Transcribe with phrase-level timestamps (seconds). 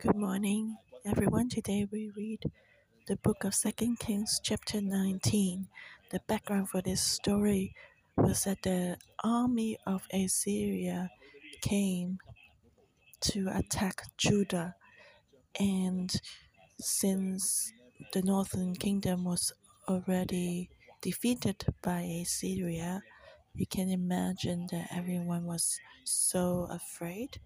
[0.00, 1.50] Good morning, everyone.
[1.50, 2.50] Today we read
[3.06, 5.68] the book of Second Kings, chapter 19.
[6.10, 7.74] The background for this story
[8.16, 11.10] was that the army of Assyria
[11.60, 12.16] came
[13.20, 14.74] to attack Judah,
[15.58, 16.10] and
[16.78, 17.70] since
[18.14, 19.52] the northern kingdom was
[19.86, 20.70] already
[21.02, 23.02] defeated by Assyria,
[23.54, 27.38] you can imagine that everyone was so afraid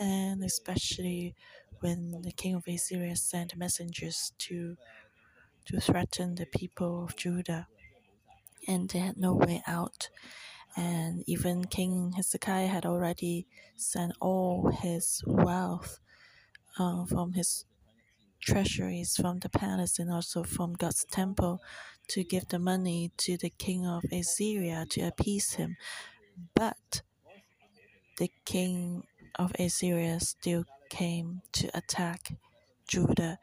[0.00, 1.34] and especially
[1.80, 4.76] when the king of Assyria sent messengers to
[5.66, 7.68] to threaten the people of Judah,
[8.66, 10.08] and they had no way out.
[10.76, 15.98] And even King Hezekiah had already sent all his wealth
[16.78, 17.64] uh, from his
[18.40, 21.60] treasuries from the palace and also from God's temple
[22.08, 25.76] to give the money to the king of Assyria to appease him.
[26.54, 27.02] But
[28.18, 29.04] the king
[29.38, 32.34] of Assyria still came to attack
[32.86, 33.38] Judah.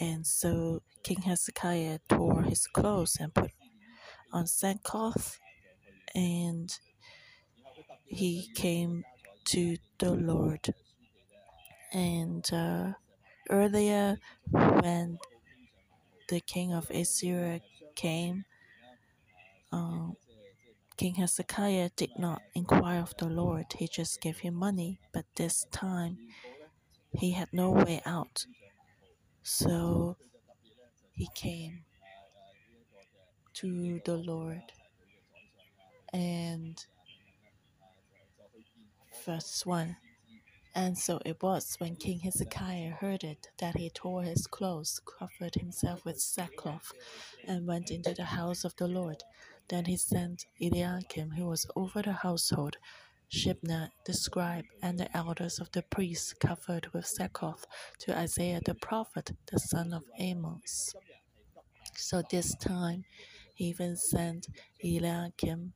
[0.00, 3.52] And so King Hezekiah tore his clothes and put
[4.32, 5.38] on sackcloth,
[6.14, 6.72] and
[8.06, 9.04] he came
[9.46, 10.74] to the Lord.
[11.92, 12.92] And uh,
[13.50, 14.18] earlier,
[14.50, 15.18] when
[16.28, 17.60] the king of Assyria
[17.94, 18.44] came,
[19.70, 20.16] um,
[20.96, 25.00] King Hezekiah did not inquire of the Lord, he just gave him money.
[25.12, 26.18] But this time,
[27.14, 28.46] he had no way out.
[29.42, 30.16] So
[31.12, 31.84] he came
[33.54, 34.72] to the Lord.
[36.12, 36.84] And
[39.24, 39.96] verse 1
[40.74, 45.54] And so it was when King Hezekiah heard it that he tore his clothes, covered
[45.54, 46.92] himself with sackcloth,
[47.46, 49.22] and went into the house of the Lord.
[49.68, 52.76] Then he sent Eliakim, who was over the household,
[53.32, 57.66] Shebna the scribe, and the elders of the priests, covered with sackcloth,
[58.00, 60.94] to Isaiah the prophet, the son of Amos.
[61.96, 63.04] So this time,
[63.54, 64.48] he even sent
[64.84, 65.72] Eliakim,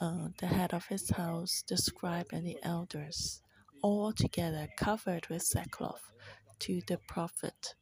[0.00, 3.42] uh, the head of his house, the scribe, and the elders,
[3.82, 6.12] all together covered with sackcloth,
[6.60, 7.74] to the prophet.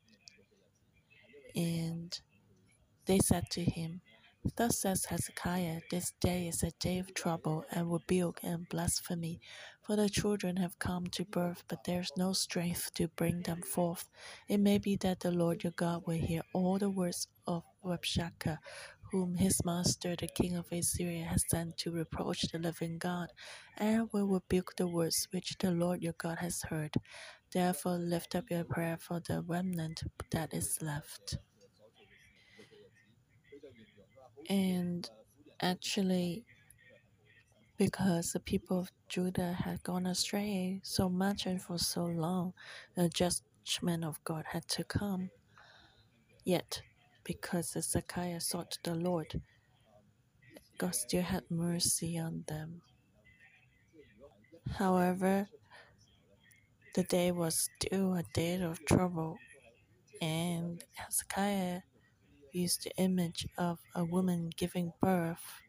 [1.55, 2.19] And
[3.07, 4.01] they said to him,
[4.57, 9.39] Thus says Hezekiah, this day is a day of trouble and rebuke and blasphemy,
[9.83, 13.61] for the children have come to birth, but there is no strength to bring them
[13.63, 14.09] forth.
[14.49, 18.57] It may be that the Lord your God will hear all the words of Rabshakeh,
[19.13, 23.29] whom his master, the king of Assyria, has sent to reproach the living God,
[23.77, 26.95] and will rebuke the words which the Lord your God has heard.
[27.53, 31.37] Therefore, lift up your prayer for the remnant that is left.
[34.51, 35.09] And
[35.63, 36.45] actually,
[37.79, 42.53] because the people of Judah had gone astray so much and for so long,
[42.97, 45.31] the judgment of God had to come.
[46.45, 46.83] Yet,
[47.23, 49.41] because Hezekiah sought the Lord,
[50.79, 52.83] God still had mercy on them.
[54.79, 55.49] However,
[56.97, 59.39] the day was still a day of trouble,
[60.21, 61.83] and Hezekiah
[62.53, 65.63] used the image of a woman giving birth,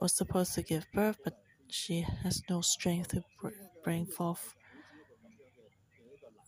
[0.00, 1.34] was supposed to give birth, but
[1.68, 3.22] she has no strength to
[3.82, 4.54] bring forth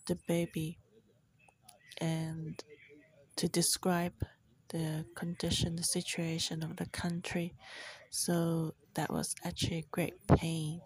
[0.07, 0.79] the baby,
[1.99, 2.63] and
[3.35, 4.13] to describe
[4.69, 7.53] the condition, the situation of the country.
[8.09, 10.81] So that was actually a great pain.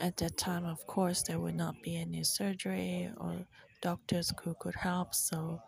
[0.00, 3.46] At that time, of course, there would not be any surgery or
[3.82, 5.14] doctors who could help.
[5.14, 5.62] So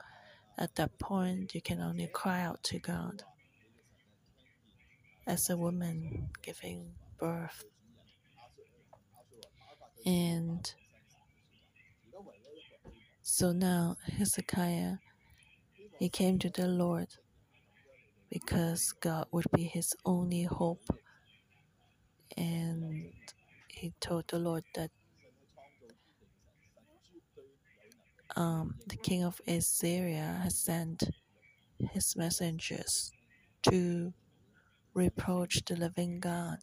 [0.59, 3.25] at that point, you can only cry out to God
[5.27, 7.65] as a woman giving birth.
[10.07, 10.73] And
[13.23, 14.97] so now Hezekiah,
[15.99, 17.09] he came to the Lord
[18.31, 20.83] because God would be his only hope.
[22.37, 23.13] And
[23.69, 24.91] he told the Lord that
[28.37, 31.11] um, the king of Assyria has sent
[31.93, 33.13] his messengers
[33.63, 34.13] to
[34.95, 36.59] reproach the living God,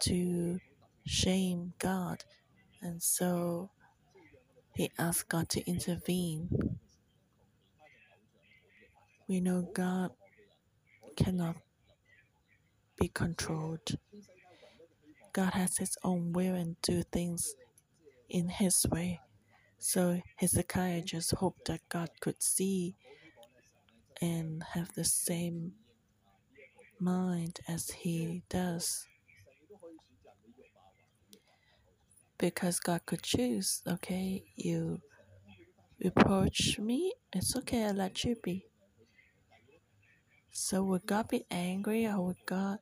[0.00, 0.60] to
[1.06, 2.24] shame God.
[2.82, 3.70] And so
[4.74, 6.78] he asked God to intervene.
[9.28, 10.10] We know God
[11.16, 11.56] cannot
[12.98, 13.98] be controlled.
[15.32, 17.54] God has his own will and do things
[18.28, 19.20] in his way.
[19.86, 22.96] So Hezekiah just hoped that God could see
[24.20, 25.72] and have the same
[26.98, 29.06] mind as he does.
[32.38, 33.82] because God could choose.
[33.86, 35.00] Okay, you
[36.02, 38.64] reproach me, it's okay, I'll let you be.
[40.52, 42.78] So would God be angry or would God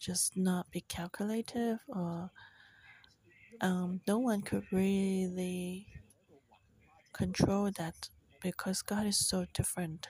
[0.00, 2.30] just not be calculative or
[3.60, 5.86] um, no one could really
[7.14, 8.10] control that
[8.42, 10.08] because God is so different.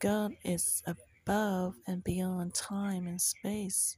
[0.00, 3.96] God is above and beyond time and space.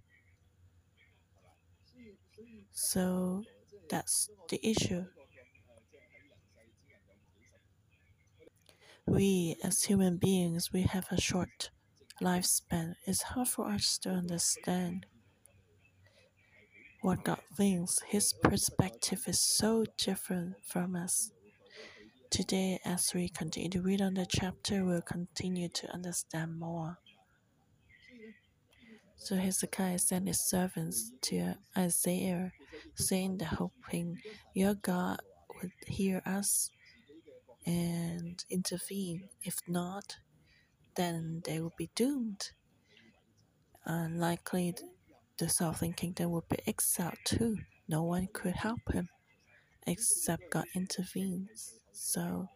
[2.73, 3.45] So
[3.89, 5.07] that's the issue.
[9.07, 11.71] We, as human beings, we have a short
[12.21, 12.95] lifespan.
[13.07, 15.07] It's hard for us to understand
[17.03, 18.01] what God thinks.
[18.07, 21.31] His perspective is so different from us.
[22.31, 26.99] Today, as we continue to read on the chapter, we'll continue to understand more.
[29.17, 32.53] So Hezekiah sent his servants to Isaiah,
[32.95, 34.19] saying that hoping
[34.55, 35.21] your God
[35.57, 36.71] would hear us
[37.65, 39.29] and intervene.
[39.43, 40.17] If not,
[40.97, 42.51] then they will be doomed.
[43.85, 44.75] Unlikely
[45.39, 47.59] the southern kingdom would be exiled too.
[47.89, 49.09] No one could help him
[49.87, 51.79] except God intervenes.
[51.99, 52.49] So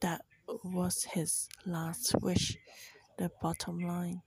[0.00, 0.20] that
[0.62, 2.56] was his last wish,
[3.16, 4.20] the bottom line.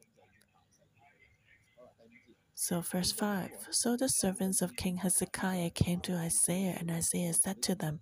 [2.56, 7.62] So, verse 5 So the servants of King Hezekiah came to Isaiah, and Isaiah said
[7.64, 8.02] to them,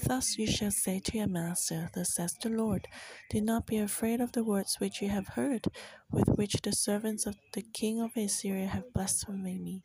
[0.00, 2.86] Thus you shall say to your master, Thus says the Lord,
[3.30, 5.66] Do not be afraid of the words which you have heard,
[6.10, 9.82] with which the servants of the king of Assyria have blasphemed me.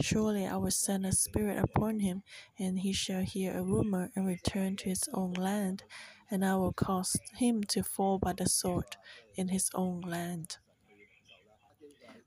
[0.00, 2.22] Surely I will send a spirit upon him,
[2.58, 5.84] and he shall hear a rumor and return to his own land,
[6.30, 8.96] and I will cause him to fall by the sword
[9.36, 10.58] in his own land.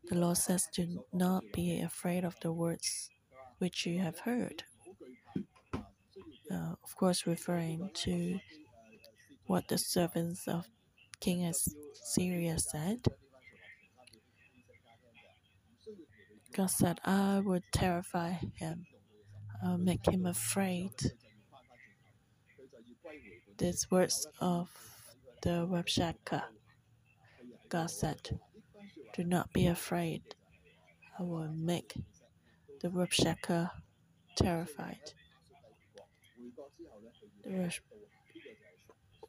[0.10, 3.10] The Lord says, Do not be afraid of the words
[3.60, 4.64] which you have heard.
[6.52, 8.40] Uh, of course, referring to
[9.48, 10.68] what the servants of
[11.22, 13.08] King Assyria said.
[16.56, 18.86] God said, I would terrify him,
[19.64, 20.92] I will make him afraid.
[23.58, 24.70] These words of
[25.44, 26.44] the Rabshakeh.
[27.70, 28.40] God said,
[29.16, 30.24] Do not be afraid.
[31.18, 31.94] I will make
[32.82, 33.70] the Rabshakeh
[34.36, 35.14] terrified.
[37.46, 37.72] The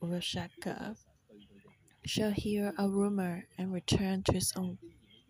[0.02, 0.96] Rabshakeh
[2.04, 4.78] shall hear a rumor and return to his own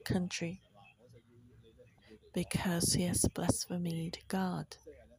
[0.04, 0.62] country
[2.34, 4.66] because he has blasphemed God,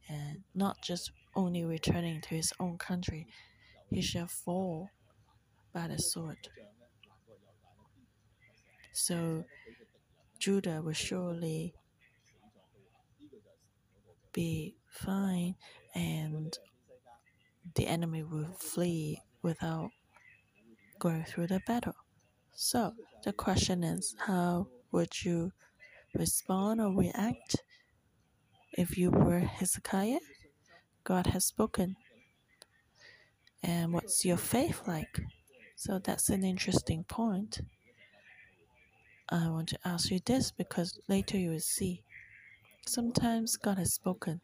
[0.08, 3.26] and not just only returning to his own country,
[3.90, 4.88] he shall fall
[5.72, 6.48] by the sword.
[8.92, 9.44] So
[10.38, 11.74] Judah will surely
[14.32, 15.54] be fine,
[15.94, 16.56] and
[17.74, 19.90] the enemy will flee without
[20.98, 21.94] going through the battle.
[22.52, 22.94] So
[23.24, 25.52] the question is, how would you
[26.14, 27.56] respond or react
[28.72, 30.20] if you were Hezekiah?
[31.04, 31.96] God has spoken.
[33.62, 35.20] And what's your faith like?
[35.76, 37.60] So that's an interesting point.
[39.28, 42.02] I want to ask you this because later you will see.
[42.86, 44.40] Sometimes God has spoken,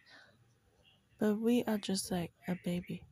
[1.19, 3.03] but we are just like a baby.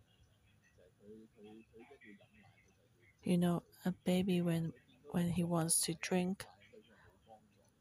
[3.23, 4.73] You know, a baby when
[5.11, 6.47] when he wants to drink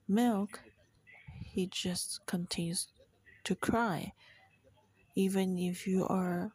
[0.08, 0.62] milk,
[1.44, 2.88] he just continues
[3.44, 4.14] to cry.
[5.16, 6.52] Even if you are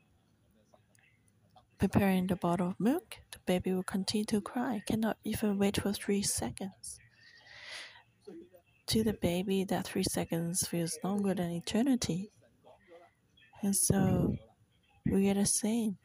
[1.79, 5.93] preparing the bottle of milk, the baby will continue to cry, cannot even wait for
[5.93, 6.99] three seconds.
[8.87, 12.31] To the baby, that three seconds feels longer than eternity.
[13.63, 14.37] And so
[15.07, 15.99] we are the same.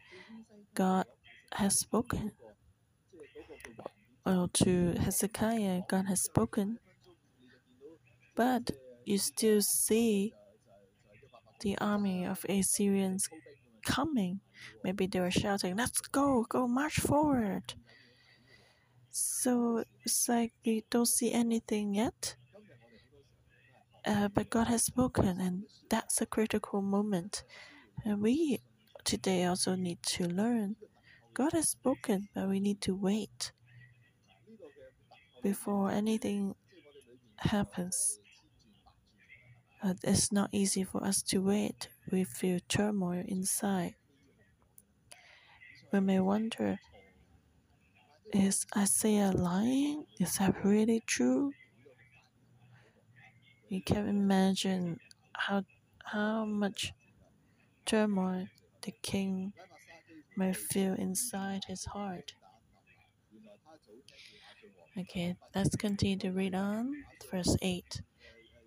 [0.74, 1.06] God
[1.54, 2.32] has spoken.
[4.26, 6.80] Well, to Hezekiah, God has spoken.
[8.38, 8.72] But
[9.04, 10.34] you still see
[11.62, 13.28] the army of Assyrians
[13.86, 14.40] coming.
[14.84, 17.74] Maybe they were shouting, Let's go, go, march forward.
[19.12, 22.36] So it's like you don't see anything yet.
[24.06, 27.44] Uh, but God has spoken, and that's a critical moment.
[28.06, 28.62] And we
[29.04, 30.78] today also need to learn
[31.38, 33.52] God has spoken, but we need to wait
[35.44, 36.56] before anything
[37.38, 38.20] happens.
[39.84, 41.90] Uh, it's not easy for us to wait.
[42.12, 43.96] We feel turmoil inside.
[45.92, 46.80] We may wonder
[48.34, 50.06] is Isaiah lying?
[50.20, 51.54] Is that really true?
[53.70, 55.00] You can imagine
[55.34, 55.64] how
[56.04, 56.94] how much
[57.86, 58.48] turmoil
[58.82, 59.54] the king
[60.36, 62.34] may feel inside his heart.
[64.98, 66.92] Okay, let's continue to read on.
[67.32, 68.02] Verse 8.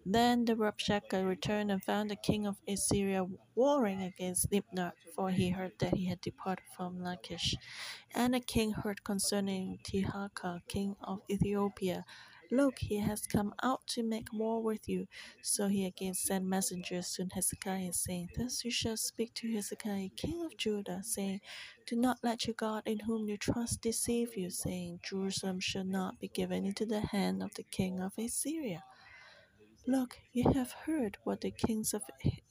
[0.06, 5.50] Then the Rabshakeh returned and found the king of Assyria warring against Libnah, for he
[5.50, 7.54] heard that he had departed from Lachish.
[8.14, 12.04] And the king heard concerning Tirhakah, king of Ethiopia,
[12.52, 15.06] Look, he has come out to make war with you.
[15.42, 20.44] So he again sent messengers to Hezekiah, saying, Thus you shall speak to Hezekiah, king
[20.44, 21.42] of Judah, saying,
[21.86, 26.20] Do not let your God in whom you trust deceive you, saying, Jerusalem shall not
[26.20, 28.82] be given into the hand of the king of Assyria.
[29.86, 32.02] Look, you have heard what the kings of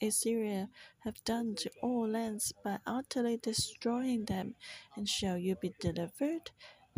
[0.02, 0.68] Assyria
[1.00, 4.56] have done to all lands by utterly destroying them,
[4.96, 6.50] and shall you be delivered?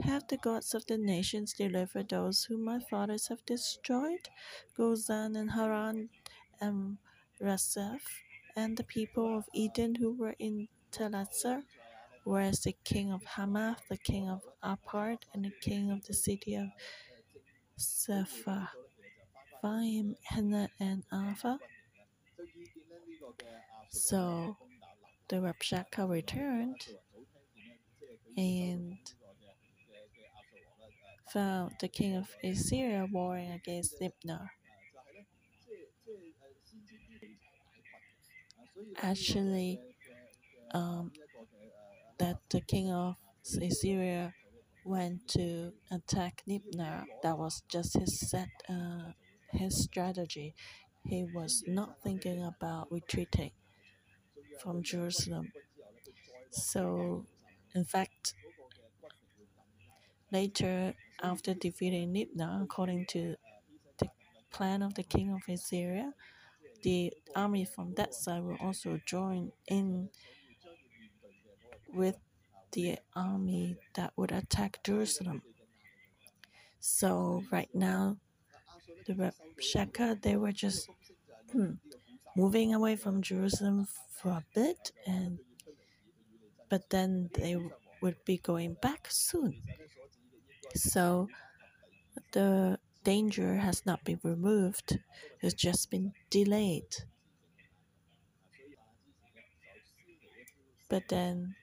[0.03, 4.29] Have the gods of the nations delivered those whom my fathers have destroyed?
[4.77, 6.09] Gozan and Haran
[6.61, 6.97] and
[7.41, 8.23] Rezeph,
[8.55, 11.63] and the people of Eden who were in Telassar?
[12.23, 16.55] Whereas the king of Hamath, the king of Arpad, and the king of the city
[16.55, 16.69] of
[17.77, 18.69] Sephah?
[19.63, 21.59] Ephraim, Hena, and Alpha.
[23.91, 24.57] So
[25.29, 26.81] the Rabshakeh returned
[28.35, 28.97] and
[31.31, 34.47] found the king of Assyria warring against Libnah.
[39.03, 39.79] Actually,
[40.73, 41.11] um,
[42.17, 43.15] that the king of
[43.61, 44.33] Assyria
[44.85, 47.03] went to attack Libnah.
[47.21, 48.49] That was just his set.
[48.67, 49.11] Uh,
[49.51, 50.55] his strategy.
[51.05, 53.51] He was not thinking about retreating
[54.61, 55.51] from Jerusalem.
[56.51, 57.25] So,
[57.75, 58.33] in fact,
[60.31, 63.35] later, after defeating Libnah, according to
[63.99, 64.09] the
[64.51, 66.13] plan of the king of Assyria,
[66.83, 70.09] the army from that side will also join in
[71.93, 72.17] with
[72.71, 75.41] the army that would attack Jerusalem.
[76.79, 78.17] So, right now,
[79.05, 80.89] the Rabshakeh, they were just
[81.51, 81.73] hmm,
[82.35, 85.39] moving away from Jerusalem for a bit, and
[86.69, 87.57] but then they
[88.01, 89.61] would be going back soon.
[90.75, 91.27] So
[92.33, 94.99] the danger has not been removed;
[95.41, 96.91] it's just been delayed.
[100.89, 101.55] But then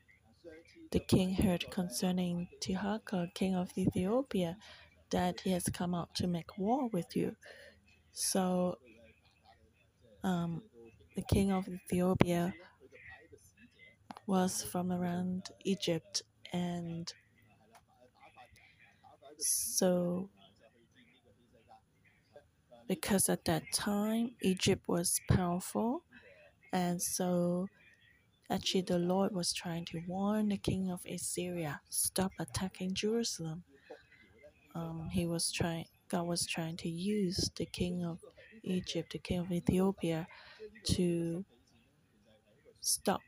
[0.91, 4.57] the king heard concerning Tirhakah, king of Ethiopia,
[5.11, 7.37] that he has come out to make war with you.
[8.13, 8.79] So
[10.25, 10.63] um,
[11.17, 12.55] the king of Ethiopia
[14.27, 16.23] was from around Egypt,
[16.53, 17.13] and
[19.39, 20.31] so
[22.89, 26.05] because at that time Egypt was powerful,
[26.73, 27.69] and so
[28.51, 33.65] actually the Lord was trying to warn the king of Assyria stop attacking Jerusalem
[34.79, 38.19] um, he was trying God was trying to use the king of
[38.63, 40.27] Egypt, the king of Ethiopia,
[40.85, 41.45] to
[42.81, 43.21] stop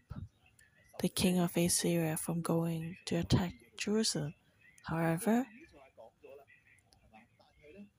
[1.00, 4.34] the king of Assyria from going to attack Jerusalem.
[4.84, 5.46] However,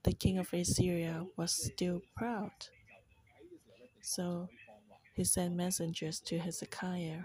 [0.04, 2.52] the king of Assyria was still proud.
[4.02, 4.50] So
[5.16, 7.24] he sent messengers to Hezekiah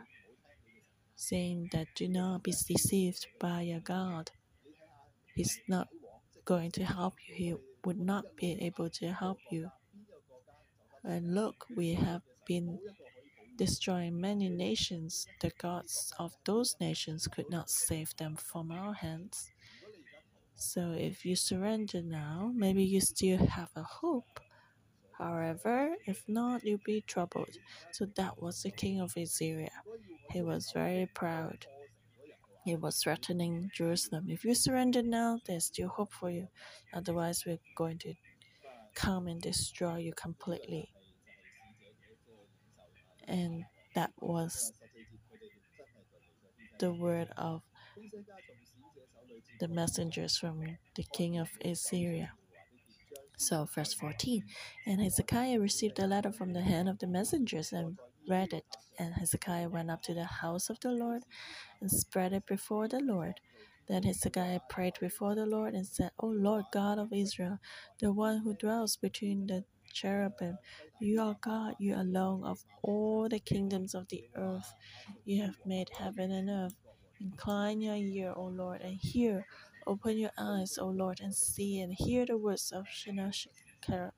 [1.14, 4.30] saying that do not be deceived by your God.
[5.34, 5.88] He's not
[6.46, 9.70] going to help you, he would not be able to help you.
[11.04, 12.78] And look, we have been
[13.58, 15.26] destroying many nations.
[15.40, 19.50] The gods of those nations could not save them from our hands.
[20.54, 24.40] So if you surrender now, maybe you still have a hope.
[25.18, 27.56] However, if not, you'll be troubled.
[27.92, 29.82] So that was the king of Assyria.
[30.30, 31.66] He was very proud.
[32.66, 34.24] He was threatening Jerusalem.
[34.28, 36.48] If you surrender now, there's still hope for you.
[36.92, 38.14] Otherwise, we're going to
[38.92, 40.90] come and destroy you completely.
[43.28, 43.62] And
[43.94, 44.72] that was
[46.80, 47.62] the word of
[49.60, 52.32] the messengers from the king of Assyria.
[53.38, 54.42] So, verse 14
[54.86, 57.96] And Hezekiah received a letter from the hand of the messengers and
[58.28, 58.64] read it.
[58.98, 61.22] And Hezekiah went up to the house of the Lord
[61.80, 63.40] and spread it before the Lord.
[63.88, 67.58] Then Hezekiah prayed before the Lord and said, O Lord God of Israel,
[68.00, 70.58] the one who dwells between the cherubim,
[71.00, 74.74] you are God, you alone of all the kingdoms of the earth.
[75.24, 76.74] You have made heaven and earth.
[77.20, 79.46] Incline your ear, O Lord, and hear.
[79.86, 84.12] Open your eyes, O Lord, and see and hear the words of Sennacherib,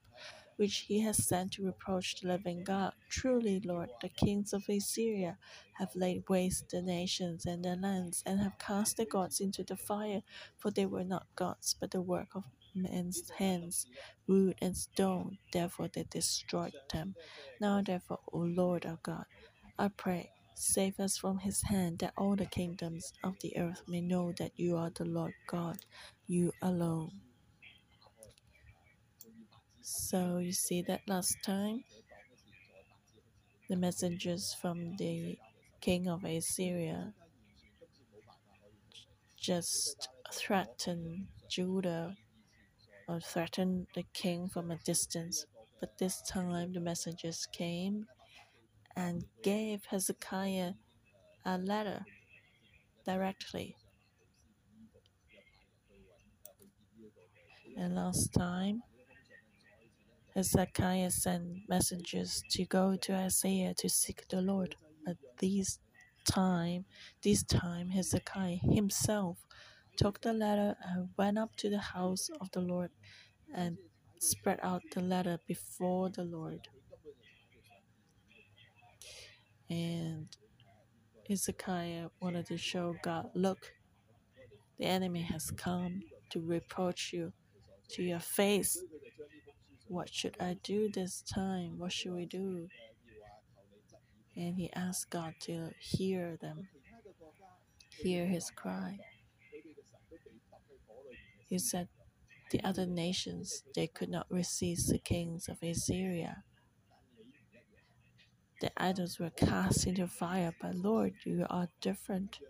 [0.59, 2.93] which he has sent to reproach the living God.
[3.09, 5.39] Truly, Lord, the kings of Assyria
[5.75, 9.77] have laid waste the nations and their lands, and have cast the gods into the
[9.77, 10.23] fire,
[10.59, 13.87] for they were not gods, but the work of men's hands,
[14.27, 15.39] wood and stone.
[15.53, 17.15] Therefore, they destroyed them.
[17.61, 19.27] Now, therefore, O Lord our God,
[19.79, 20.33] I pray.
[20.55, 24.53] Save us from his hand, that all the kingdoms of the earth may know that
[24.57, 25.79] you are the Lord God,
[26.27, 27.13] you alone.
[29.91, 31.83] So you see that last time
[33.71, 35.39] the messengers from the
[35.81, 37.15] king of Assyria
[39.41, 42.15] just threatened Judah
[43.09, 45.47] or threatened the king from a distance.
[45.81, 48.05] But this time the messengers came
[48.95, 50.75] and gave Hezekiah
[51.47, 52.05] a letter
[53.07, 53.75] directly.
[57.75, 58.83] And last time
[60.39, 65.81] Hezekiah sent messengers to go to Isaiah to seek the Lord, but this
[66.31, 66.85] time,
[67.25, 69.39] this time Hezekiah himself
[69.97, 72.93] took the letter and went up to the house of the Lord
[73.53, 73.79] and
[74.21, 76.69] spread out the letter before the Lord.
[79.69, 80.29] And
[81.29, 83.73] Hezekiah wanted to show God, look,
[84.79, 87.33] the enemy has come to reproach you
[87.89, 88.79] to your face
[89.89, 91.79] what should I do this time?
[91.79, 92.69] What should we do?
[94.37, 96.69] And he asked God to hear them,
[98.03, 98.99] hear his cry.
[101.49, 101.89] He said,
[102.51, 106.45] The other nations, they could not resist the kings of Assyria.
[108.61, 112.41] The idols were cast into fire, but Lord, you are different.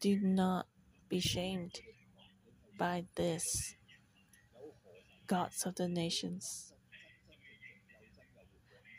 [0.00, 0.66] Do not
[1.08, 1.80] be shamed
[2.78, 3.74] by this
[5.28, 6.72] gods of the nations,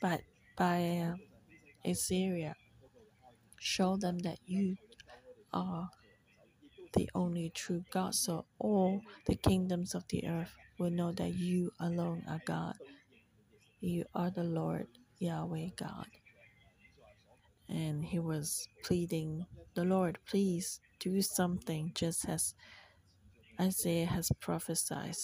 [0.01, 0.21] but
[0.57, 1.15] by uh,
[1.85, 2.55] Assyria.
[3.59, 4.77] Show them that you
[5.53, 5.89] are
[6.93, 11.71] the only true God, so all the kingdoms of the earth will know that you
[11.79, 12.75] alone are God.
[13.81, 14.87] You are the Lord
[15.19, 16.07] Yahweh God.
[17.69, 22.55] And he was pleading, The Lord, please do something, just as
[23.59, 25.15] Isaiah has prophesied.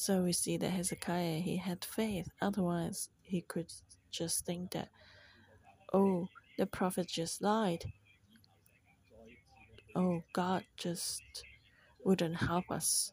[0.00, 2.28] So we see that Hezekiah he had faith.
[2.40, 3.66] Otherwise, he could
[4.12, 4.90] just think that,
[5.92, 7.84] oh, the prophet just lied.
[9.96, 11.20] Oh, God just
[12.04, 13.12] wouldn't help us.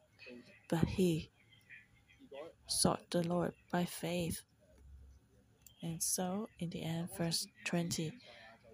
[0.69, 1.31] But he
[2.67, 4.43] sought the Lord by faith.
[5.81, 8.13] And so, in the end, verse 20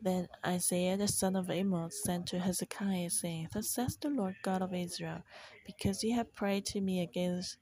[0.01, 4.61] Then Isaiah the son of Amos sent to Hezekiah, saying, Thus says the Lord God
[4.61, 5.23] of Israel,
[5.65, 7.57] because you have prayed to me against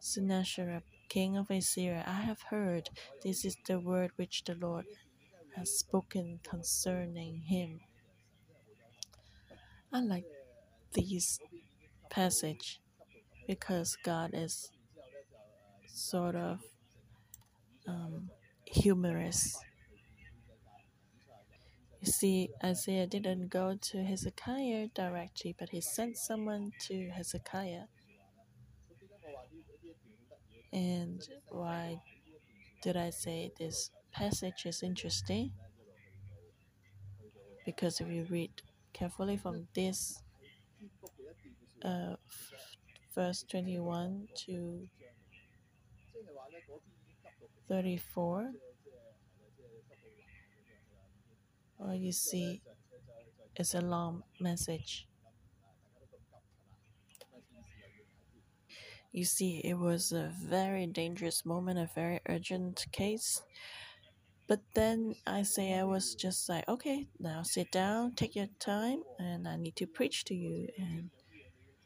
[0.00, 2.90] Sennacherib, king of Assyria, I have heard.
[3.22, 4.86] This is the word which the Lord
[5.56, 7.80] has spoken concerning him.
[9.92, 10.24] I like
[10.92, 11.38] this
[12.10, 12.80] passage
[13.46, 14.70] because God is
[15.88, 16.60] sort of
[17.86, 18.30] um,
[18.66, 19.58] humorous.
[22.00, 27.86] You see, Isaiah didn't go to Hezekiah directly, but he sent someone to Hezekiah
[30.76, 31.98] and why
[32.82, 35.52] did I say this passage is interesting?
[37.64, 38.50] Because if you read
[38.92, 40.22] carefully from this
[41.82, 42.16] uh,
[43.14, 44.86] verse 21 to
[47.68, 48.50] 34,
[51.78, 52.60] or you see
[53.56, 55.08] it's a long message.
[59.16, 63.40] You see, it was a very dangerous moment, a very urgent case.
[64.46, 69.56] But then Isaiah was just like, okay, now sit down, take your time, and I
[69.56, 70.68] need to preach to you.
[70.76, 71.08] And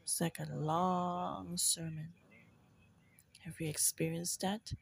[0.03, 2.09] it's like a long sermon.
[3.45, 4.73] Have you experienced that?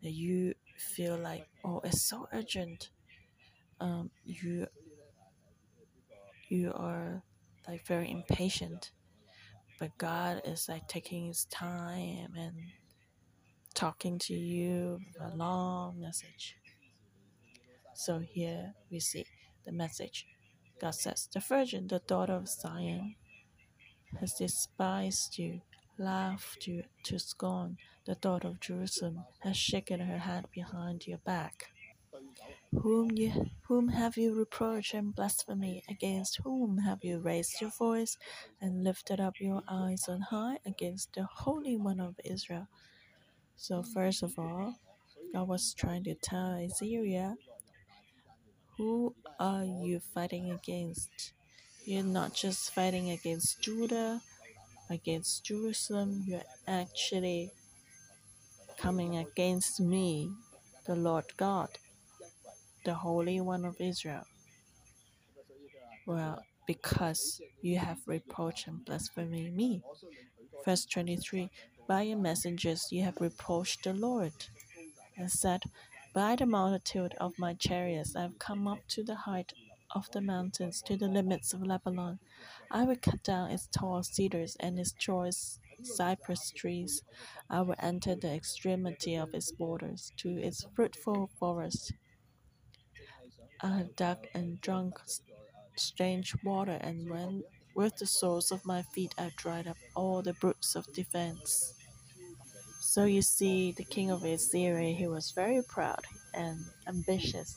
[0.00, 2.90] That you feel like, oh, it's so urgent.
[3.80, 4.68] Um, you
[6.48, 7.24] you are
[7.66, 8.92] like very impatient
[9.78, 12.54] but God is like taking his time and
[13.74, 16.56] talking to you a long message.
[17.94, 19.26] So here we see
[19.64, 20.26] the message.
[20.80, 23.16] God says, The virgin, the daughter of Zion,
[24.20, 25.60] has despised you,
[25.98, 27.76] laughed you to scorn.
[28.06, 31.66] The daughter of Jerusalem has shaken her head behind your back.
[32.82, 35.82] Whom, you, whom have you reproached and blasphemed?
[35.88, 38.18] Against whom have you raised your voice
[38.60, 40.58] and lifted up your eyes on high?
[40.66, 42.68] Against the Holy One of Israel.
[43.56, 44.76] So, first of all,
[45.32, 47.36] God was trying to tell Assyria,
[48.76, 51.32] Who are you fighting against?
[51.86, 54.22] You're not just fighting against Judah,
[54.90, 57.52] against Jerusalem, you're actually
[58.78, 60.30] coming against me,
[60.86, 61.68] the Lord God,
[62.86, 64.22] the Holy One of Israel.
[66.06, 69.82] Well, because you have reproached and blasphemed me.
[70.64, 71.50] Verse 23
[71.88, 74.34] By your messengers you have reproached the Lord,
[75.16, 75.64] and said,
[76.14, 79.52] By the multitude of my chariots I have come up to the height
[79.92, 82.20] of the mountains, to the limits of Lebanon.
[82.70, 87.02] I will cut down its tall cedars and its choice cypress trees.
[87.50, 91.92] I will enter the extremity of its borders, to its fruitful forest.
[93.60, 94.98] I have dug and drunk
[95.76, 100.34] strange water, and when with the soles of my feet I dried up all the
[100.34, 101.74] brooks of defense.
[102.80, 107.56] So you see, the king of Assyria, he was very proud and ambitious.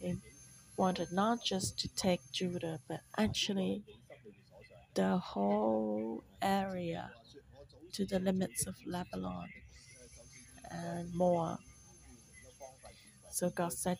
[0.00, 0.16] He
[0.76, 3.82] wanted not just to take Judah, but actually
[4.94, 7.10] the whole area
[7.92, 9.48] to the limits of Lebanon
[10.70, 11.58] and more.
[13.30, 13.98] So God said,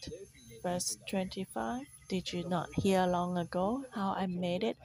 [0.62, 4.76] verse 25 Did you not hear long ago how I made it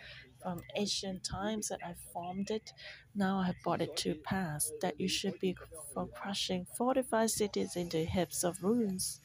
[0.41, 2.71] from ancient times that I formed it?
[3.15, 5.57] Now I have brought it to pass that you should be
[5.93, 9.19] for crushing fortified cities into heaps of ruins.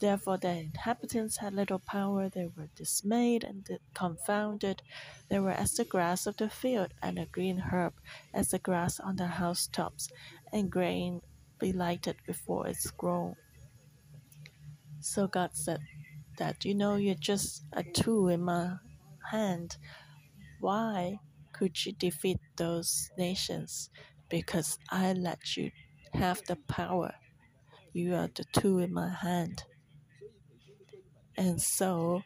[0.00, 4.82] Therefore, the inhabitants had little power, they were dismayed and confounded.
[5.28, 7.94] They were as the grass of the field, and a green herb,
[8.34, 10.08] as the grass on the housetops,
[10.52, 11.22] and grain
[11.60, 13.36] belighted before it's grown.
[15.04, 15.80] So God said
[16.38, 18.76] that, you know, you're just a tool in my
[19.30, 19.76] hand.
[20.60, 21.18] Why
[21.52, 23.90] could you defeat those nations?
[24.30, 25.70] Because I let you
[26.14, 27.12] have the power.
[27.92, 29.64] You are the tool in my hand.
[31.36, 32.22] And so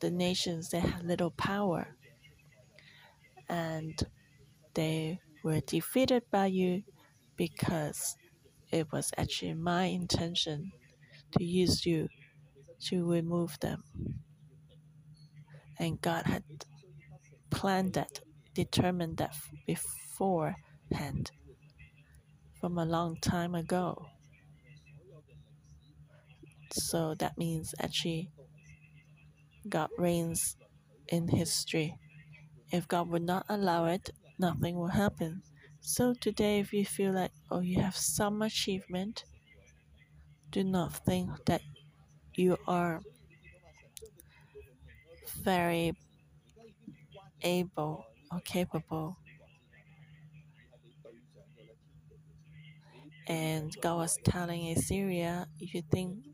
[0.00, 1.96] the nations they had little power
[3.48, 3.98] and
[4.74, 6.82] they were defeated by you
[7.36, 8.16] because
[8.70, 10.72] it was actually my intention
[11.38, 12.08] to use you
[12.86, 13.82] to remove them.
[15.78, 16.44] And God had
[17.50, 18.20] planned that,
[18.54, 19.34] determined that
[19.66, 21.30] beforehand
[22.60, 24.06] from a long time ago.
[26.72, 28.30] So that means actually
[29.68, 30.56] God reigns
[31.08, 31.96] in history.
[32.70, 35.42] If God would not allow it, nothing will happen.
[35.80, 39.24] So today, if you feel like, oh, you have some achievement,
[40.50, 41.62] do not think that
[42.34, 43.00] you are
[45.42, 45.92] very
[47.42, 49.16] able or capable.
[53.26, 56.24] And God was telling Assyria, if you think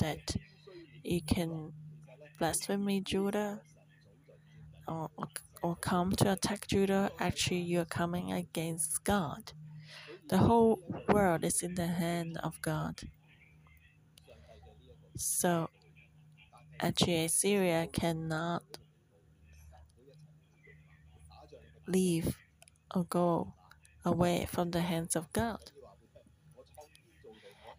[0.00, 0.36] that
[1.02, 1.72] you can
[2.38, 3.60] blaspheme Judah
[4.86, 5.08] or,
[5.62, 9.52] or come to attack Judah, actually you're coming against God.
[10.28, 13.00] The whole world is in the hand of God.
[15.16, 15.70] So
[16.80, 18.62] actually Syria cannot
[21.86, 22.36] leave
[22.94, 23.54] or go
[24.04, 25.70] away from the hands of God.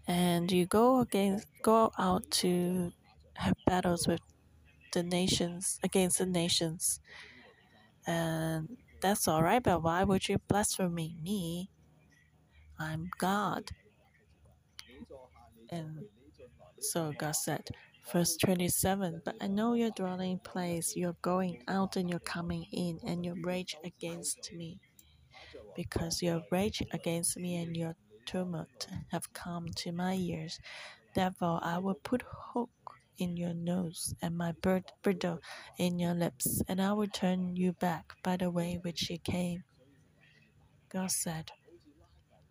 [0.08, 2.92] And you go against go out to
[3.36, 4.22] have battles with
[4.94, 7.00] the nations against the nations.
[8.06, 11.70] And that's all right, but why would you blaspheme me?
[12.78, 13.72] I'm God.
[15.72, 16.06] And
[16.80, 17.68] so God said,
[18.12, 23.00] verse 27 But I know your dwelling place, you're going out and you're coming in,
[23.06, 24.80] and your rage against me.
[25.76, 30.60] Because your rage against me and your tumult have come to my ears.
[31.14, 32.70] Therefore, I will put hook
[33.18, 35.40] in your nose and my bird bridle
[35.78, 39.64] in your lips, and I will turn you back by the way which you came.
[40.90, 41.52] God said,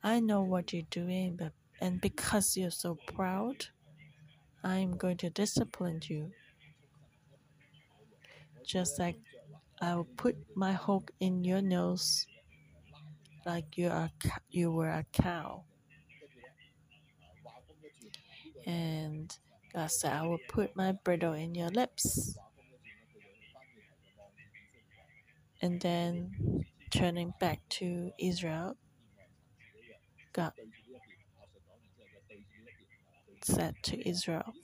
[0.03, 3.67] I know what you're doing, but and because you're so proud,
[4.63, 6.31] I'm going to discipline you.
[8.65, 9.17] Just like
[9.81, 12.27] I will put my hook in your nose,
[13.45, 14.11] like you are
[14.51, 15.65] you were a cow.
[18.67, 19.37] And
[19.75, 22.37] God said, I will put my bridle in your lips.
[25.61, 28.77] And then turning back to Israel,
[30.33, 30.53] God
[33.45, 34.55] said to Israel,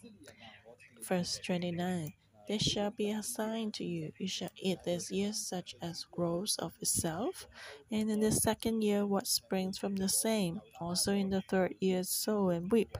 [1.03, 2.14] Verse 29
[2.49, 4.12] This shall be a sign to you.
[4.19, 7.47] You shall eat this year such as grows of itself,
[7.90, 10.61] and in the second year what springs from the same.
[10.81, 12.97] Also in the third year sow and reap,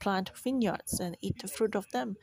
[0.00, 2.16] plant vineyards and eat the fruit of them.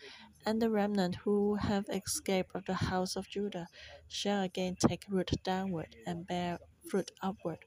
[0.46, 3.68] And the remnant who have escaped of the house of Judah
[4.08, 7.60] shall again take root downward and bear fruit upward.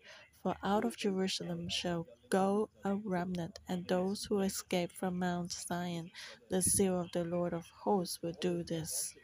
[0.42, 6.10] For out of Jerusalem shall go a remnant, and those who escape from Mount Zion,
[6.50, 9.14] the seal of the Lord of hosts will do this.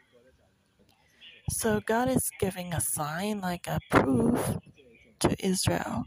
[1.51, 4.57] So God is giving a sign like a proof
[5.19, 6.05] to Israel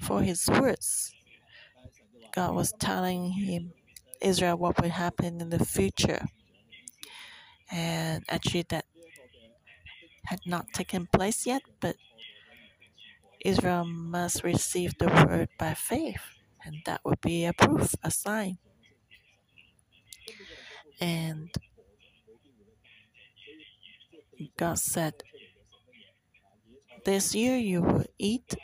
[0.00, 1.14] for his words.
[2.32, 3.72] God was telling him
[4.20, 6.26] Israel what would happen in the future.
[7.70, 8.84] And actually that
[10.24, 11.96] had not taken place yet, but
[13.44, 16.22] Israel must receive the word by faith,
[16.64, 18.56] and that would be a proof, a sign.
[21.00, 21.50] And
[24.56, 25.14] God said,
[27.04, 28.54] This year you will eat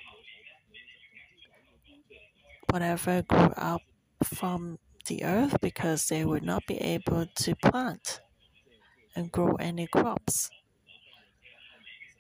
[2.70, 3.82] whatever grew up
[4.24, 8.20] from the earth because they would not be able to plant
[9.14, 10.50] and grow any crops.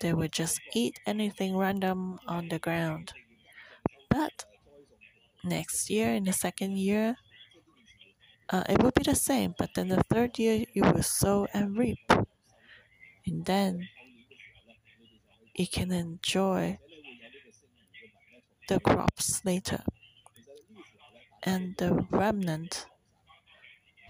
[0.00, 3.12] They would just eat anything random on the ground.
[4.08, 4.44] But
[5.44, 7.16] next year, in the second year,
[8.48, 9.54] uh, it would be the same.
[9.58, 11.98] But then the third year, you will sow and reap.
[13.26, 13.88] And then
[15.54, 16.78] you can enjoy
[18.68, 19.82] the crops later.
[21.42, 22.86] And the remnant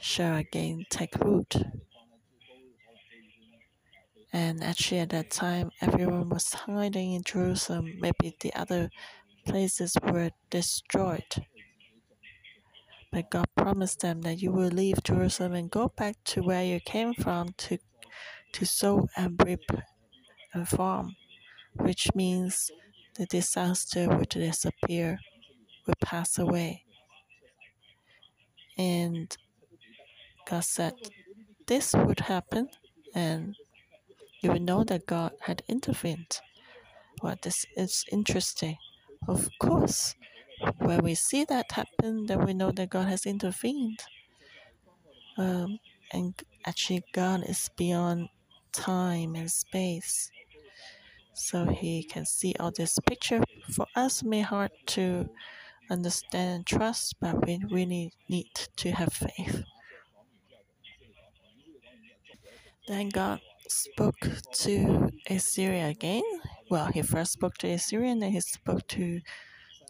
[0.01, 1.57] shall again take root.
[4.33, 7.95] And actually, at that time, everyone was hiding in Jerusalem.
[7.99, 8.91] Maybe the other
[9.45, 11.47] places were destroyed.
[13.11, 16.79] But God promised them that you will leave Jerusalem and go back to where you
[16.79, 17.79] came from to,
[18.53, 19.65] to sow and reap
[20.55, 21.17] and farm,
[21.75, 22.71] which means
[23.17, 25.19] the disaster would disappear,
[25.87, 26.85] would pass away.
[28.79, 29.37] And
[30.49, 30.95] God said
[31.67, 32.69] this would happen,
[33.15, 33.57] and
[34.41, 36.41] you will know that God had intervened.
[37.23, 38.77] Well, this is interesting.
[39.29, 40.15] Of course,
[40.79, 44.01] when we see that happen, then we know that God has intervened.
[45.37, 45.79] Um,
[46.13, 46.35] and
[46.67, 48.29] actually, God is beyond
[48.73, 50.31] time and space.
[51.35, 53.43] So He can see all this picture.
[53.73, 55.29] For us, may hard to
[55.91, 59.65] understand and trust, but we really need to have faith.
[62.89, 64.19] Then God spoke
[64.55, 66.23] to Assyria again.
[66.71, 69.21] Well, he first spoke to Assyria, and then he spoke to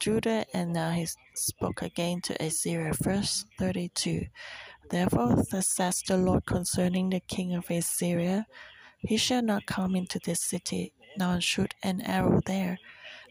[0.00, 2.92] Judah, and now he spoke again to Assyria.
[3.00, 4.26] Verse 32.
[4.90, 8.46] Therefore, thus says the Lord concerning the king of Assyria
[8.98, 12.78] He shall not come into this city, nor shoot an arrow there,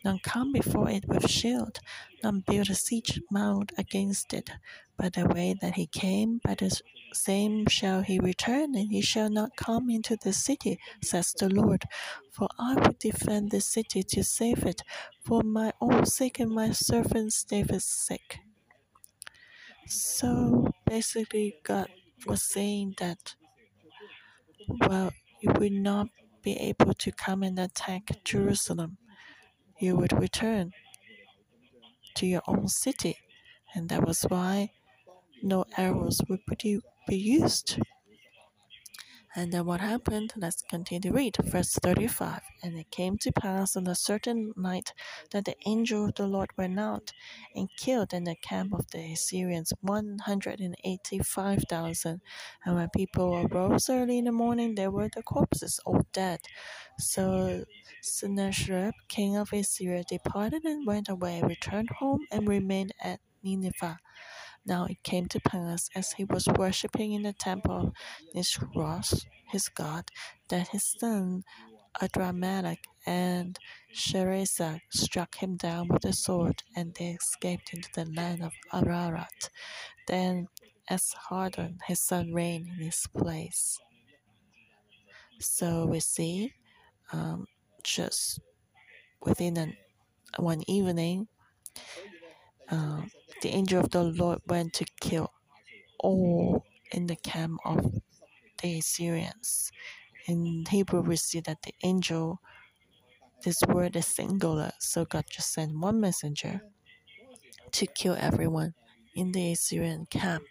[0.04, 1.80] none come before it with shield,
[2.24, 4.50] none build a siege mount against it.
[4.98, 6.72] By the way that he came, by the
[7.14, 11.84] same shall he return, and he shall not come into the city, says the Lord.
[12.32, 14.82] For I will defend the city to save it,
[15.24, 18.40] for my own sake and my servant David's sake.
[19.88, 21.90] So basically, God
[22.28, 23.36] was saying that,
[24.68, 26.08] well, you will not
[26.44, 28.98] be able to come and attack Jerusalem
[29.80, 30.74] you would return
[32.16, 33.18] to your own city.
[33.74, 34.72] And that was why
[35.42, 36.80] no arrows would be
[37.18, 37.78] used.
[39.36, 40.34] And then what happened?
[40.36, 41.38] Let's continue to read.
[41.44, 42.42] Verse 35.
[42.64, 44.92] And it came to pass on a certain night
[45.32, 47.14] that the angel of the Lord went out
[47.56, 52.22] and killed in the camp of the Assyrians 185,000.
[52.66, 56.40] And when people arose early in the morning, there were the corpses all dead.
[56.98, 57.66] So
[58.02, 64.00] Sennacherib, king of Assyria, departed and went away, returned home, and remained at Nineveh.
[64.66, 67.94] Now it came to pass, as he was worshipping in the temple of
[68.36, 70.12] Nisroch, his god,
[70.50, 71.44] that his son
[72.02, 73.58] Adrammelech and
[73.94, 79.50] Sharezer struck him down with a sword, and they escaped into the land of Ararat.
[80.08, 80.48] Then
[80.90, 83.80] Esarhaddon, his son, reigned in his place.
[85.40, 86.54] So we see,
[87.12, 87.48] um,
[87.84, 88.40] just
[89.22, 89.78] within an,
[90.38, 91.28] one evening,
[92.72, 93.02] uh,
[93.42, 95.32] the angel of the Lord went to kill
[96.00, 98.02] all in the camp of
[98.62, 99.72] the Assyrians.
[100.28, 102.40] In Hebrew, we see that the angel,
[103.44, 106.62] this word is singular, so God just sent one messenger
[107.72, 108.74] to kill everyone
[109.16, 110.44] in the Assyrian camp.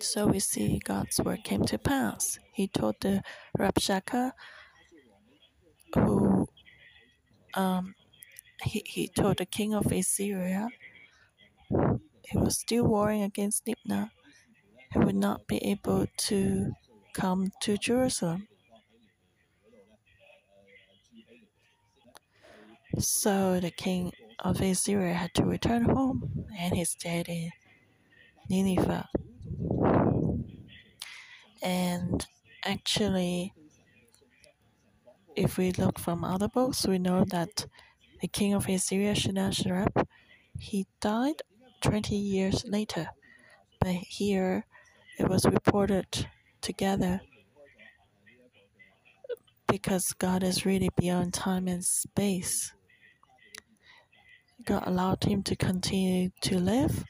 [0.00, 2.38] So we see God's word came to pass.
[2.52, 3.22] He told the
[3.58, 4.32] Rabshakeh,
[5.94, 6.46] who
[7.54, 7.94] um,
[8.62, 10.68] he, he told the king of Assyria,
[11.68, 14.10] he was still warring against Libnah,
[14.92, 16.72] he would not be able to
[17.12, 18.48] come to Jerusalem.
[22.98, 27.50] So the king of Assyria had to return home and he stayed in
[28.48, 29.08] Nineveh.
[31.62, 32.24] And
[32.64, 33.52] actually,
[35.34, 37.66] if we look from other books, we know that
[38.20, 39.96] the king of Assyria, Sennacherib,
[40.58, 41.42] he died
[41.82, 43.08] 20 years later.
[43.80, 44.66] But here
[45.18, 46.26] it was reported
[46.60, 47.20] together
[49.68, 52.72] because God is really beyond time and space.
[54.64, 57.04] God allowed him to continue to live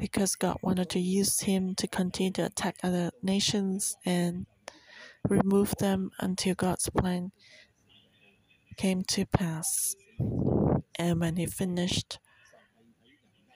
[0.00, 4.46] because God wanted to use him to continue to attack other nations and
[5.28, 7.32] remove them until God's plan
[8.76, 9.94] came to pass.
[10.98, 12.18] And when he finished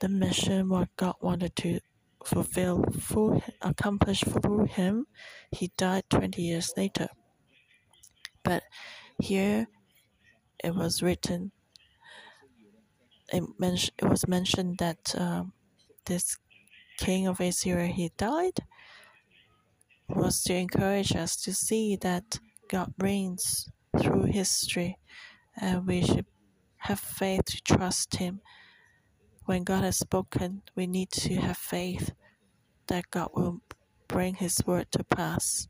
[0.00, 1.80] the mission, what God wanted to
[2.24, 2.84] fulfill,
[3.62, 5.06] accomplish through him,
[5.52, 7.08] he died 20 years later.
[8.42, 8.62] But
[9.18, 9.68] here
[10.62, 11.52] it was written
[13.32, 15.52] it, men- it was mentioned that um,
[16.06, 16.36] this
[16.98, 18.60] king of Assyria he died
[20.08, 24.98] was to encourage us to see that God reigns through history
[25.60, 26.26] and we should
[26.78, 28.40] have faith to trust him.
[29.44, 32.12] When God has spoken, we need to have faith
[32.86, 33.60] that God will
[34.08, 35.68] bring his word to pass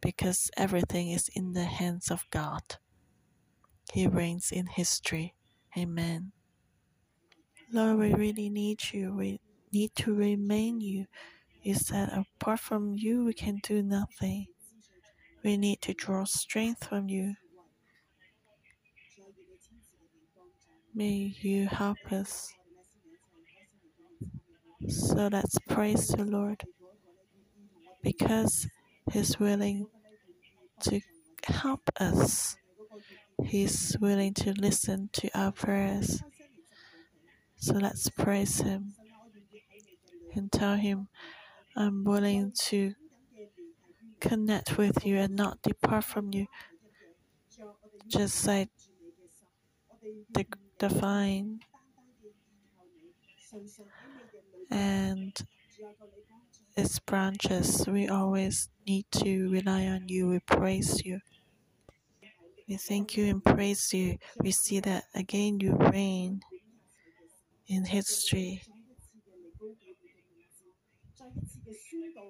[0.00, 2.62] because everything is in the hands of God.
[3.92, 5.34] He reigns in history.
[5.76, 6.32] Amen.
[7.72, 9.14] Lord, we really need you.
[9.14, 9.40] We
[9.72, 11.06] need to remain you.
[11.62, 14.46] You said, apart from you, we can do nothing.
[15.46, 17.36] We need to draw strength from you.
[20.92, 22.52] May you help us.
[24.88, 26.64] So let's praise the Lord
[28.02, 28.66] because
[29.12, 29.86] He's willing
[30.80, 31.00] to
[31.44, 32.56] help us.
[33.44, 36.24] He's willing to listen to our prayers.
[37.54, 38.94] So let's praise Him
[40.34, 41.06] and tell Him,
[41.76, 42.94] I'm willing to
[44.20, 46.46] connect with you and not depart from you.
[48.08, 48.70] Just like
[50.32, 50.44] the,
[50.78, 51.60] the vine
[54.70, 55.34] and
[56.76, 60.28] its branches, we always need to rely on you.
[60.28, 61.20] We praise you.
[62.68, 64.18] We thank you and praise you.
[64.40, 66.42] We see that again you reign
[67.68, 68.62] in history.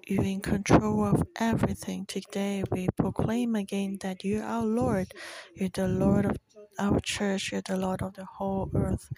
[0.07, 2.07] You're in control of everything.
[2.07, 5.13] Today we proclaim again that you are Lord.
[5.55, 6.37] You're the Lord of
[6.79, 7.53] our church.
[7.53, 9.11] You're the Lord of the whole earth.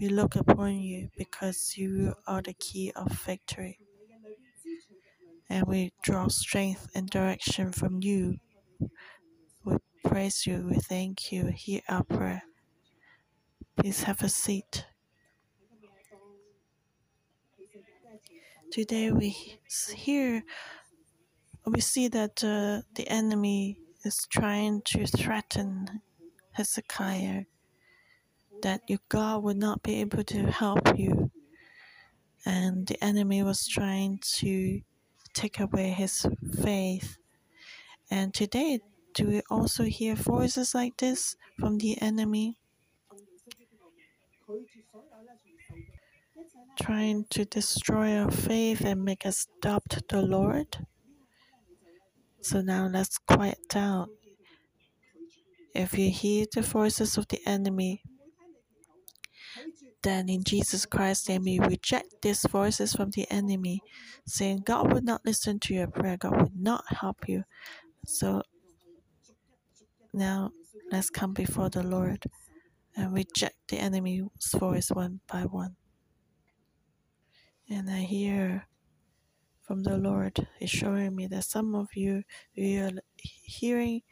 [0.00, 3.78] We look upon you because you are the key of victory.
[5.50, 8.36] And we draw strength and direction from you.
[9.64, 10.66] We praise you.
[10.70, 11.46] We thank you.
[11.48, 12.42] Hear our prayer.
[13.76, 14.84] Please have a seat.
[18.74, 19.28] Today we
[19.94, 20.42] hear,
[21.64, 26.00] we see that uh, the enemy is trying to threaten
[26.50, 27.44] Hezekiah
[28.62, 31.30] that your God would not be able to help you.
[32.44, 34.80] And the enemy was trying to
[35.34, 36.26] take away his
[36.60, 37.16] faith.
[38.10, 38.80] And today,
[39.14, 42.58] do we also hear voices like this from the enemy?
[46.84, 50.86] Trying to destroy our faith and make us doubt the Lord.
[52.42, 54.08] So now let's quiet down.
[55.74, 58.02] If you hear the voices of the enemy,
[60.02, 63.80] then in Jesus Christ's name, we reject these voices from the enemy,
[64.26, 67.44] saying God will not listen to your prayer, God will not help you.
[68.04, 68.42] So
[70.12, 70.50] now
[70.92, 72.24] let's come before the Lord
[72.94, 74.24] and reject the enemy's
[74.54, 75.76] voice one by one.
[77.68, 78.66] And I hear
[79.62, 82.22] from the Lord is showing me that some of you
[82.54, 84.02] you are hearing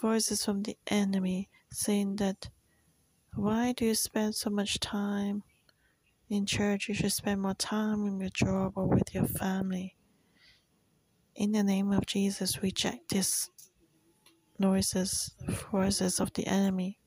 [0.00, 2.50] voices from the enemy saying that
[3.34, 5.42] why do you spend so much time
[6.28, 6.88] in church?
[6.88, 9.96] You should spend more time in your job or with your family.
[11.34, 13.50] In the name of Jesus, reject these
[14.58, 15.34] noises,
[15.72, 16.98] voices of the enemy.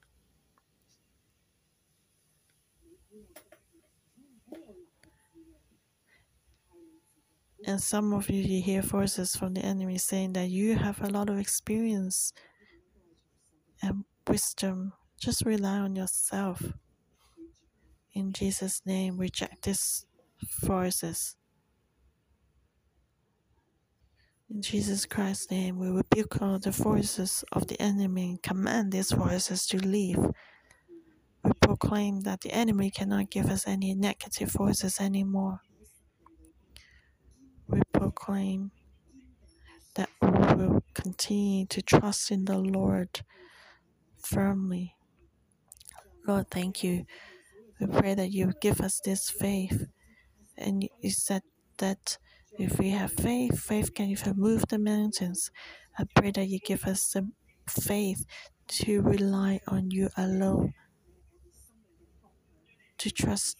[7.67, 11.09] And some of you, you hear voices from the enemy saying that you have a
[11.09, 12.31] lot of experience
[13.83, 14.93] and wisdom.
[15.19, 16.63] Just rely on yourself.
[18.13, 20.05] In Jesus' name, reject these
[20.61, 21.35] voices.
[24.49, 29.11] In Jesus Christ's name, we rebuke all the voices of the enemy and command these
[29.11, 30.19] voices to leave.
[31.43, 35.59] We proclaim that the enemy cannot give us any negative voices anymore.
[38.17, 38.71] Proclaim
[39.95, 43.21] that we will continue to trust in the Lord
[44.19, 44.95] firmly.
[46.27, 47.05] Lord, thank you.
[47.79, 49.85] We pray that you give us this faith.
[50.57, 51.43] And you said
[51.77, 52.17] that
[52.57, 55.51] if we have faith, faith can even move the mountains.
[55.97, 57.29] I pray that you give us the
[57.69, 58.25] faith
[58.69, 60.73] to rely on you alone,
[62.97, 63.57] to trust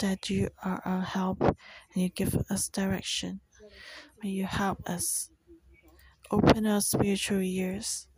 [0.00, 1.56] that you are our help and
[1.94, 3.40] you give us direction.
[4.22, 5.30] May you help us
[6.30, 8.08] open our spiritual ears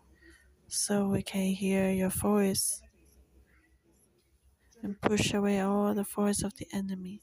[0.68, 2.80] so we can hear your voice
[4.82, 7.20] and push away all the voice of the enemy.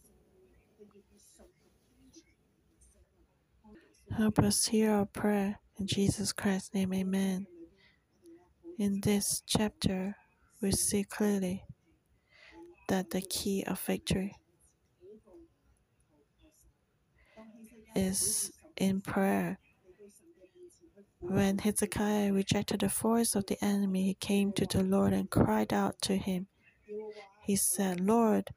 [4.17, 5.59] Help us hear our prayer.
[5.78, 7.47] In Jesus Christ's name, amen.
[8.78, 10.15] In this chapter,
[10.61, 11.63] we see clearly
[12.88, 14.36] that the key of victory
[17.95, 19.59] is in prayer.
[21.19, 25.73] When Hezekiah rejected the voice of the enemy, he came to the Lord and cried
[25.73, 26.47] out to him.
[27.41, 28.49] He said, Lord,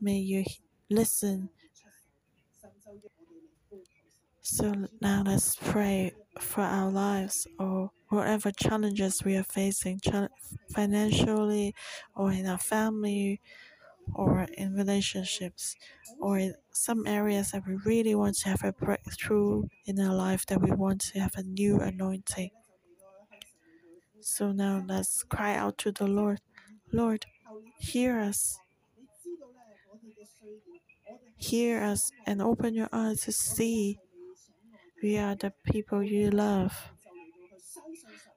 [0.00, 0.44] may you
[0.88, 1.50] listen
[4.48, 10.00] so now let's pray for our lives or whatever challenges we are facing,
[10.72, 11.74] financially
[12.14, 13.40] or in our family
[14.14, 15.76] or in relationships
[16.20, 20.46] or in some areas that we really want to have a breakthrough in our life,
[20.46, 22.50] that we want to have a new anointing.
[24.20, 26.40] So now let's cry out to the Lord
[26.92, 27.26] Lord,
[27.78, 28.58] hear us.
[31.36, 33.98] Hear us and open your eyes to see
[35.02, 36.92] we are the people you love.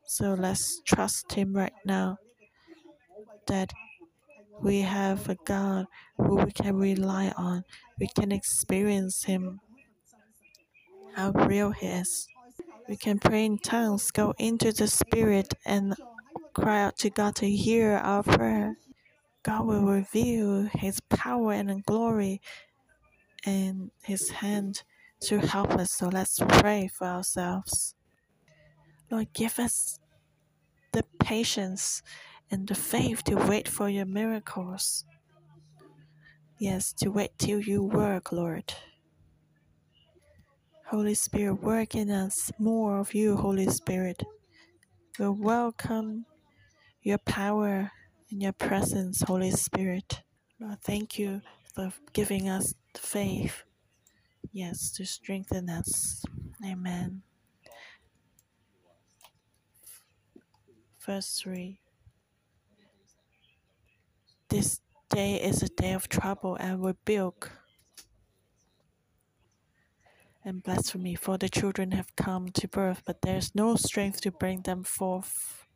[0.05, 2.17] So let's trust Him right now
[3.47, 3.73] that
[4.61, 5.85] we have a God
[6.17, 7.63] who we can rely on.
[7.99, 9.59] We can experience Him,
[11.15, 12.27] how real He is.
[12.87, 15.95] We can pray in tongues, go into the Spirit, and
[16.53, 18.75] cry out to God to hear our prayer.
[19.43, 22.41] God will reveal His power and glory
[23.45, 24.83] and His hand
[25.21, 25.93] to help us.
[25.93, 27.95] So let's pray for ourselves.
[29.11, 29.99] Lord, give us
[30.91, 32.01] the patience
[32.51, 35.05] and the faith to wait for your miracles.
[36.59, 38.73] Yes, to wait till you work, Lord.
[40.87, 44.23] Holy Spirit, work in us more of you, Holy Spirit.
[45.19, 46.25] We welcome
[47.03, 47.91] your power
[48.31, 50.21] and your presence, Holy Spirit.
[50.59, 51.41] Lord, thank you
[51.75, 53.63] for giving us the faith
[54.51, 56.23] yes, to strengthen us.
[56.65, 57.21] Amen.
[61.05, 61.78] Verse 3
[64.49, 64.81] This
[65.11, 67.51] day is a day of trouble and rebuke
[70.43, 74.31] and blasphemy, for the children have come to birth, but there is no strength to
[74.31, 75.67] bring them forth.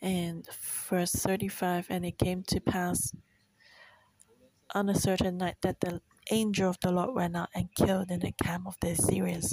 [0.00, 0.48] And
[0.88, 3.14] verse 35 And it came to pass
[4.74, 6.00] on a certain night that the
[6.30, 9.52] angel of the Lord went out and killed in the camp of the Assyrians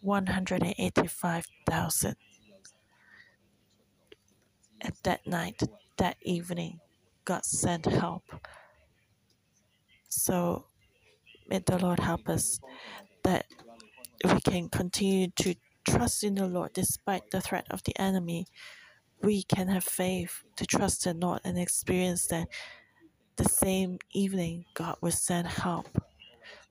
[0.00, 2.16] 185,000.
[4.80, 5.60] At that night,
[5.96, 6.80] that evening,
[7.24, 8.22] God sent help.
[10.08, 10.66] So
[11.48, 12.60] may the Lord help us
[13.24, 13.46] that
[14.24, 15.54] we can continue to
[15.88, 18.46] trust in the Lord despite the threat of the enemy.
[19.22, 22.48] We can have faith to trust the Lord and experience that
[23.36, 25.86] the same evening, God will send help.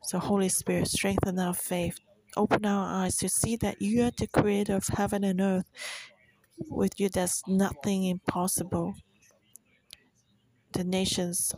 [0.04, 1.98] So, Holy Spirit, strengthen our faith.
[2.36, 5.66] Open our eyes to see that you are the creator of heaven and earth.
[6.70, 8.96] With you, there's nothing impossible.
[10.74, 11.54] The nations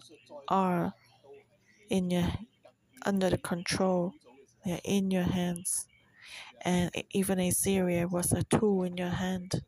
[0.48, 0.94] are
[1.90, 2.28] in your
[3.06, 4.14] under the control.
[4.66, 5.88] They are in your hands.
[6.62, 9.62] And even Assyria was a tool in your hand.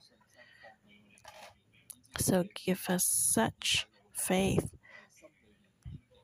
[2.20, 4.70] So give us such faith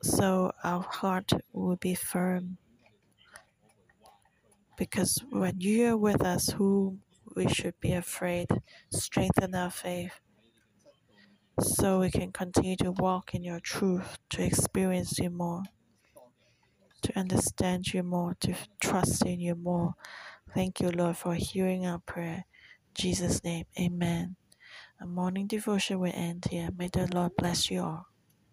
[0.08, 2.58] so our heart will be firm.
[4.78, 6.98] Because when you are with us, who
[7.38, 8.50] we should be afraid,
[8.92, 10.20] strengthen our faith
[11.62, 15.64] so we can continue to walk in your truth to experience you more.
[17.04, 19.96] to understand you more, to trust in you more.
[20.54, 22.46] Thank you, Lord, for hearing our prayer.
[22.90, 24.36] In Jesus' name, amen.
[25.02, 26.70] A morning devotion will end here.
[26.78, 28.08] May the Lord bless you all.